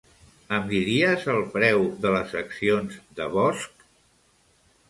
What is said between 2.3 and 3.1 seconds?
accions